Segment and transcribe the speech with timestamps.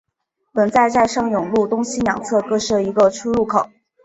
[0.51, 3.69] 本站在上永路东西两侧各设一个出入口。